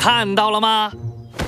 [0.00, 0.90] 看到了吗？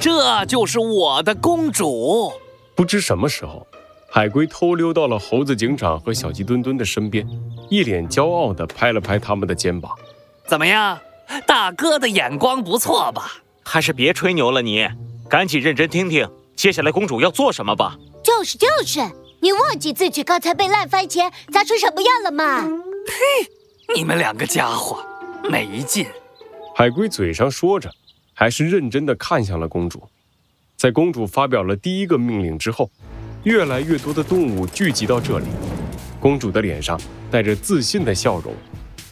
[0.00, 2.32] 这就是我的公主。
[2.74, 3.64] 不知什么时候，
[4.10, 7.24] 海龟偷溜到了猴子警长和小鸡墩墩的身边，
[7.68, 9.92] 一脸骄傲地拍了拍他们的肩膀。
[10.48, 10.98] 怎么样，
[11.46, 13.34] 大哥的眼光不错吧？
[13.62, 14.88] 还是别吹牛了，你
[15.28, 17.96] 赶紧认真听听，接下来公主要做什么吧。
[18.24, 18.98] 就是就是，
[19.40, 22.62] 你忘记自己刚才被烂番茄砸成什么样了吗？
[23.06, 23.48] 嘿，
[23.94, 24.98] 你们两个家伙，
[25.48, 26.04] 没劲。
[26.74, 27.88] 海龟嘴上说着，
[28.40, 30.02] 还是认真地看向了公主。
[30.74, 32.90] 在公主发表了第一个命令之后，
[33.42, 35.44] 越来越多的动物聚集到这里。
[36.18, 36.98] 公主的脸上
[37.30, 38.54] 带着自信的笑容，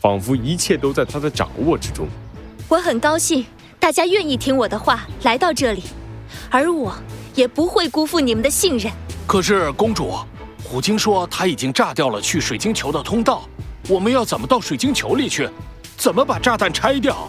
[0.00, 2.06] 仿佛一切都在她的掌握之中。
[2.68, 3.44] 我很高兴
[3.80, 5.82] 大家愿意听我的话来到这里，
[6.48, 6.94] 而我
[7.34, 8.92] 也不会辜负你们的信任。
[9.26, 10.14] 可是，公主，
[10.62, 13.42] 虎鲸说他已经炸掉了去水晶球的通道，
[13.88, 15.48] 我们要怎么到水晶球里去？
[15.96, 17.28] 怎么把炸弹拆掉？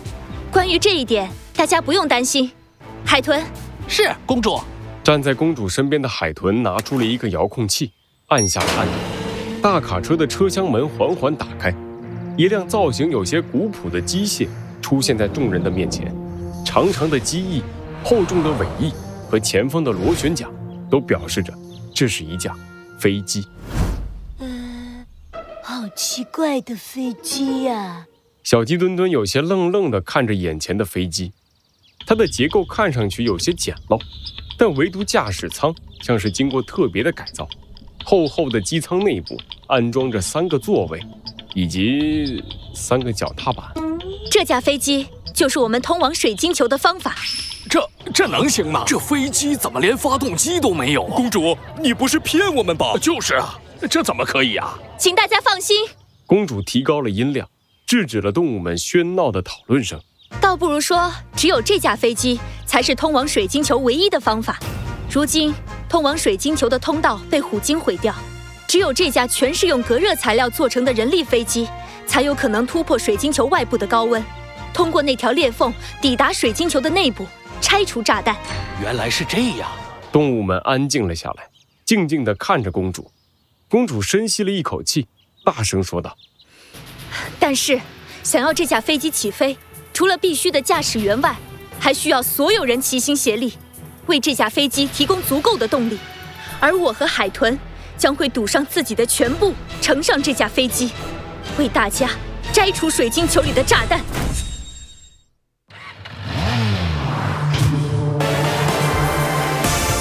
[0.57, 2.51] 关于这一点，大家不用担心。
[3.05, 3.45] 海豚，
[3.87, 4.59] 是公主。
[5.03, 7.91] 站在公主身边的海豚拿出了一个遥控器，
[8.29, 8.95] 按下了按钮，
[9.61, 11.71] 大卡车的车厢门缓缓打开，
[12.35, 14.47] 一辆造型有些古朴的机械
[14.81, 16.11] 出现在众人的面前。
[16.65, 17.61] 长长的机翼、
[18.03, 18.91] 厚重的尾翼
[19.29, 20.49] 和前方的螺旋桨，
[20.89, 21.53] 都表示着
[21.93, 22.51] 这是一架
[22.97, 23.47] 飞机。
[24.39, 25.05] 嗯，
[25.61, 28.07] 好奇怪的飞机呀。
[28.49, 31.33] 小鸡墩墩有些愣愣地看着眼前的飞机，
[32.05, 34.01] 它的结构看上去有些简陋，
[34.57, 37.45] 但唯独驾驶舱像是经过特别的改造。
[38.05, 40.97] 厚厚的机舱内部安装着三个座位，
[41.53, 42.41] 以及
[42.73, 43.65] 三个脚踏板。
[44.31, 47.17] 这架飞机就是我们通往水晶球的方法。
[47.69, 48.85] 这这能行吗？
[48.87, 51.03] 这飞机怎么连发动机都没有？
[51.03, 52.93] 公主，你不是骗我们吧？
[53.01, 54.79] 就是啊，这怎么可以啊？
[54.97, 55.85] 请大家放心。
[56.25, 57.45] 公主提高了音量。
[57.87, 59.97] 制止了动物们喧闹的讨论声，
[60.41, 64.59] 倒不如说，只有这架飞机才是通往水晶球唯一的方法。
[65.09, 65.53] 如今，
[65.87, 68.13] 通往水晶球的通道被虎鲸毁掉，
[68.67, 71.65] 只有这架全是用隔热材料做成的人力飞机，
[72.05, 74.21] 才有可能突破水晶球外部的高温，
[74.73, 77.25] 通过那条裂缝抵达水晶球的内部，
[77.61, 78.35] 拆除炸弹。
[78.81, 79.71] 原来是这样，
[80.11, 81.47] 动物们安静了下来，
[81.85, 83.09] 静静地看着公主。
[83.69, 85.07] 公主深吸了一口气，
[85.45, 86.17] 大声说道。
[87.39, 87.79] 但是，
[88.23, 89.57] 想要这架飞机起飞，
[89.93, 91.35] 除了必须的驾驶员外，
[91.79, 93.53] 还需要所有人齐心协力，
[94.07, 95.97] 为这架飞机提供足够的动力。
[96.59, 97.57] 而我和海豚
[97.97, 100.91] 将会赌上自己的全部，乘上这架飞机，
[101.57, 102.09] 为大家
[102.51, 104.01] 摘除水晶球里的炸弹。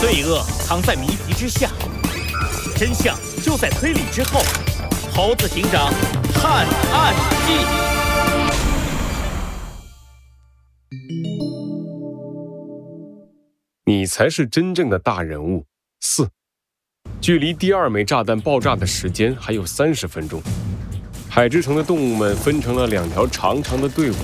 [0.01, 1.69] 罪恶藏在谜题之下，
[2.77, 4.43] 真相就在推理之后。
[5.15, 5.93] 猴子警长。
[6.49, 7.13] 探案
[7.45, 7.53] 记，
[13.85, 15.67] 你才是真正的大人物。
[16.01, 16.31] 四，
[17.21, 20.41] 距离第二枚炸弹爆炸的时间还有三十分钟。
[21.29, 24.17] 海之城的动物们分成了两条长长的队伍，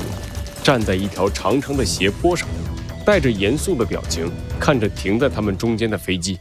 [0.62, 2.48] 站在一条长长的斜坡上，
[3.04, 6.38] 带着严肃的表情看着停在他们中间的飞机。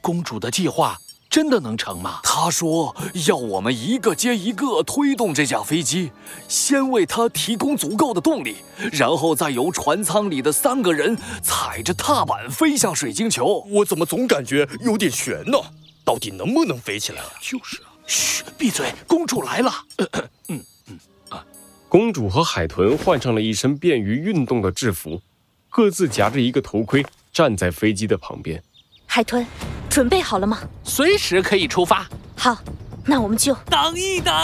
[0.00, 0.96] 公主的计划。
[1.34, 2.20] 真的能成吗？
[2.22, 2.94] 他说
[3.26, 6.12] 要我们一个接一个推动这架飞机，
[6.46, 8.58] 先为它提供足够的动力，
[8.92, 13.66] 然后再由船舱里的三个人踩着踏板飞向水晶球。
[13.68, 15.58] 我怎么总感觉有点悬呢？
[16.04, 17.20] 到底能不能飞起来？
[17.42, 17.90] 就是啊！
[18.06, 18.92] 嘘，闭嘴！
[19.08, 19.72] 公主来了。
[20.46, 20.98] 嗯嗯
[21.30, 21.44] 啊！
[21.88, 25.20] 公主和海豚换上了一身便于运动的制服，
[25.68, 28.62] 各自夹着一个头盔，站在飞机的旁边。
[29.04, 29.44] 海豚，
[29.94, 30.58] 准备好了吗？
[30.82, 32.04] 随时可以出发。
[32.36, 32.58] 好，
[33.06, 34.34] 那我们就等一等。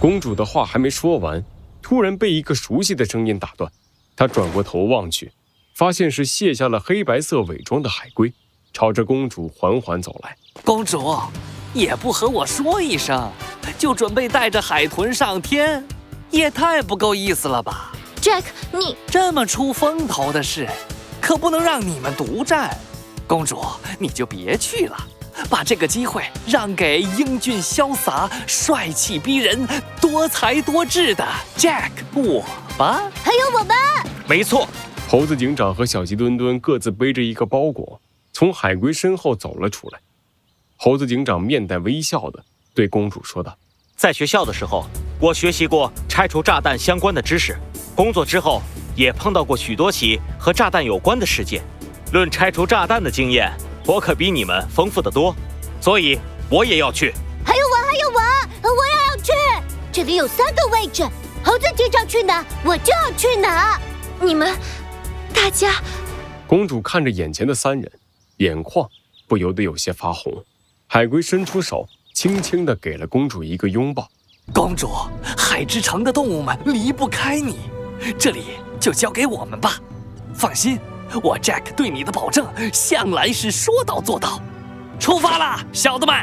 [0.00, 1.40] 公主的话还没说完，
[1.80, 3.70] 突然被一个熟悉的声音打断。
[4.16, 5.30] 她转过头望去，
[5.76, 8.34] 发现是卸下了黑白色伪装的海龟，
[8.72, 10.36] 朝着公主缓缓走来。
[10.64, 11.16] 公主
[11.72, 13.30] 也不和我说一声，
[13.78, 15.86] 就准备带着海豚上天，
[16.32, 18.42] 也太不够意思了吧？Jack，
[18.72, 20.68] 你这么出风头的事，
[21.20, 22.76] 可不能让你们独占。
[23.26, 23.64] 公主，
[23.98, 24.96] 你就别去了，
[25.48, 29.66] 把这个机会让给英俊潇洒、帅气逼人、
[30.00, 31.26] 多才多智的
[31.56, 32.44] Jack 我
[32.76, 33.10] 吧。
[33.22, 33.76] 还有我们，
[34.28, 34.68] 没错。
[35.08, 38.00] 猴子警长和小鸡墩墩各自背着一个包裹，
[38.32, 39.98] 从海龟身后走了出来。
[40.76, 42.42] 猴子警长面带微笑的
[42.74, 43.56] 对公主说道
[43.96, 44.86] ：“在学校的时候，
[45.20, 47.54] 我学习过拆除炸弹相关的知识；
[47.94, 48.62] 工作之后，
[48.96, 51.62] 也碰到过许多起和炸弹有关的事件。”
[52.12, 53.50] 论拆除炸弹的经验，
[53.86, 55.34] 我可比你们丰富的多，
[55.80, 56.18] 所以
[56.50, 57.12] 我也要去。
[57.42, 58.20] 还有我，还有我，
[58.70, 59.32] 我也要去。
[59.90, 61.02] 这里有三个位置，
[61.42, 63.80] 猴子警长去哪，我就要去哪。
[64.20, 64.54] 你们，
[65.34, 65.82] 大大家，
[66.46, 67.90] 公主看着眼前的三人，
[68.36, 68.88] 眼眶
[69.26, 70.32] 不由得有些发红。
[70.86, 74.08] 海龟伸出手，轻轻地给了公主一个拥抱。
[74.54, 74.88] 公主，
[75.36, 77.58] 海之城的动物们离不开你，
[78.16, 78.44] 这里
[78.78, 79.80] 就交给我们吧。
[80.32, 80.78] 放心，
[81.22, 84.40] 我 Jack 对你的保证向来是说到做到。
[84.98, 86.14] 出发啦，小子们！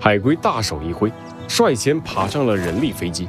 [0.00, 1.12] 海龟大手一挥，
[1.48, 3.28] 率先爬上了人力飞机。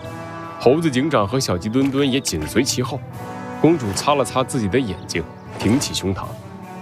[0.59, 2.99] 猴子警长和小鸡墩墩也紧随其后。
[3.61, 5.23] 公主擦了擦自己的眼睛，
[5.57, 6.25] 挺起胸膛。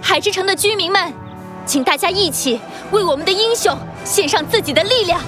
[0.00, 1.12] 海之城的居民们，
[1.66, 2.60] 请大家一起
[2.92, 5.20] 为我们的英雄献上自己的力量。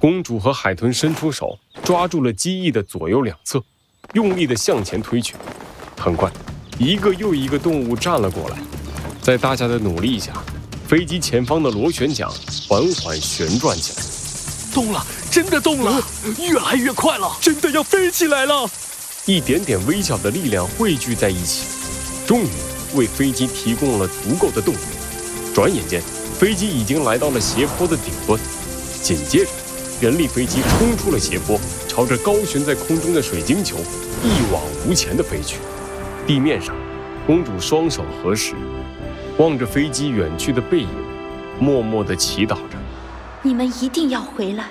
[0.00, 3.62] 公主和海豚伸出手，抓住了机翼的左右两侧，
[4.14, 5.36] 用力地向前推去。
[5.98, 6.30] 很快，
[6.80, 8.56] 一个又一个动物站了过来。
[9.20, 10.32] 在大家的努力下，
[10.88, 12.26] 飞机前方的螺旋桨
[12.66, 14.02] 缓缓旋转起来。
[14.72, 16.02] 动了，真的动了，
[16.38, 18.66] 越来越快了，真的要飞起来了！
[19.26, 21.66] 一点点微小的力量汇聚在一起，
[22.26, 22.48] 终于
[22.94, 24.78] 为飞机提供了足够的动力。
[25.54, 26.02] 转眼间，
[26.38, 28.40] 飞机已经来到了斜坡的顶端。
[29.02, 29.50] 紧接着，
[30.00, 33.76] 人力飞机冲出了斜坡，朝着高悬在空中的水晶球
[34.24, 35.56] 一往无前地飞去。
[36.30, 36.76] 地面上，
[37.26, 38.54] 公主双手合十，
[39.36, 40.88] 望着飞机远去的背影，
[41.58, 42.78] 默默地祈祷着。
[43.42, 44.66] 你们一定要回来！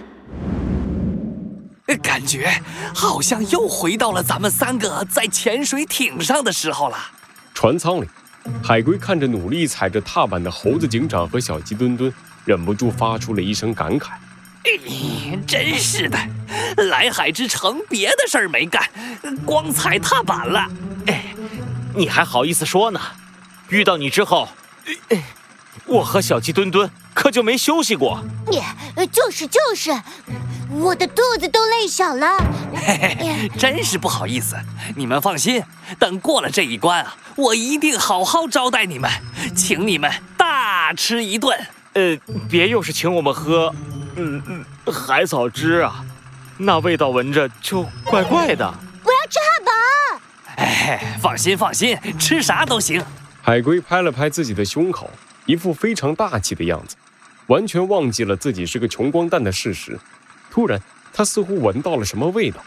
[2.02, 2.50] 感觉
[2.96, 6.98] 好像又回到了咱们三个在潜水艇上的时候了。
[7.54, 8.08] 船舱里，
[8.64, 12.14] 海龟看着努力踩着踏板的猴子警长和小鸡墩墩，
[12.46, 14.12] 忍不住发出了一声感慨
[14.64, 16.18] ：“哎，真是的，
[16.86, 18.82] 来海之城别的事儿没干，
[19.46, 20.66] 光踩踏板了。
[21.10, 21.26] 哎，
[21.96, 23.00] 你还好意思说呢？
[23.70, 24.48] 遇到你之后，
[25.86, 28.62] 我和小鸡墩墩。”可就没休息过，你
[29.08, 29.92] 就是就是，
[30.70, 32.38] 我的肚子都累小了。
[32.74, 34.56] 嘿嘿，真是不好意思。
[34.96, 35.62] 你们放心，
[35.98, 39.12] 等过了这一关啊，我一定好好招待你们，
[39.54, 41.60] 请你们大吃一顿。
[41.92, 42.18] 呃，
[42.50, 43.76] 别又是请我们喝，
[44.16, 46.06] 嗯嗯，海草汁啊，
[46.58, 48.74] 那味道闻着就怪怪的。
[51.22, 53.04] 放心放心，吃啥都行。
[53.42, 55.10] 海龟拍了拍自己的胸口，
[55.46, 56.96] 一副非常大气的样子。
[57.48, 60.00] 完全忘记了自己是个穷光蛋的事实。
[60.52, 60.80] 突然，
[61.12, 62.64] 他似乎闻到了什么味道。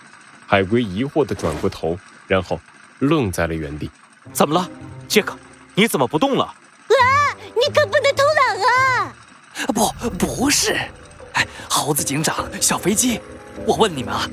[0.46, 2.60] 海龟疑惑地转过头，然后
[2.98, 3.90] 愣在了原地。
[4.32, 4.68] 怎么了，
[5.06, 5.38] 杰克？
[5.74, 6.44] 你怎么不动了？
[6.44, 6.54] 啊！
[7.54, 9.14] 你可不能偷懒啊！
[9.68, 10.76] 不，不是。
[11.34, 13.20] 哎，猴子警长，小飞机，
[13.64, 14.28] 我问你们啊，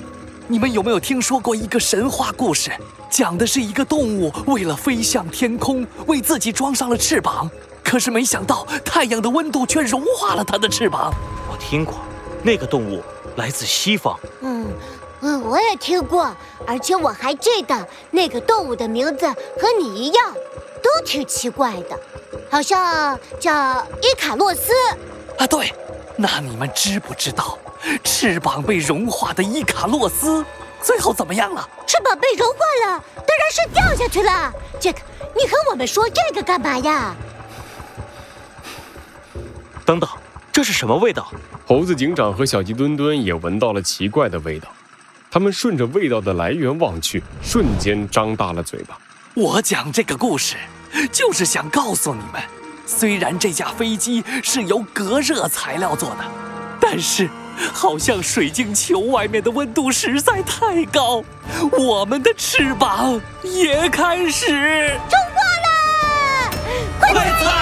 [0.52, 2.72] 你们有没有听说过一个神话故事？
[3.08, 7.48] 讲的是一个动物为了飞向天空，为自己装上了翅膀。
[7.84, 11.14] 可是没想到，太阳的温度却融化了它的翅膀。
[11.52, 12.00] 我听过，
[12.42, 13.04] 那个动物
[13.36, 14.20] 来自西方。
[14.42, 14.66] 嗯，
[15.22, 16.36] 嗯，我也听过，
[16.66, 20.34] 而且我还记得那个动物的名字和你一样，
[20.82, 22.00] 都挺奇怪的，
[22.50, 24.74] 好像叫伊卡洛斯。
[25.38, 25.72] 啊，对。
[26.22, 27.58] 那你们知不知道，
[28.04, 30.46] 翅膀被融化的伊卡洛斯
[30.82, 31.66] 最后怎么样了？
[31.88, 34.54] 翅膀被融化了，当然是掉下去了。
[34.78, 35.00] 杰克，
[35.34, 37.16] 你和我们说这个干嘛呀？
[39.86, 40.10] 等等，
[40.52, 41.32] 这是什么味道？
[41.66, 44.68] 猴子警长和小鸡墩墩也闻到了奇怪的味道，
[45.32, 49.00] 他们顺着味道的来源望去，瞬间张大了嘴巴。
[49.36, 50.58] 我讲这个故事，
[51.14, 52.42] 就是想告诉你们，
[52.90, 56.26] 虽然这架飞机是由隔热材料做的，
[56.82, 57.30] 但是
[57.72, 61.24] 好像水晶球外面的温度实在太高，
[61.78, 67.14] 我们的翅膀也开始冲破了。
[67.14, 67.59] 快踩！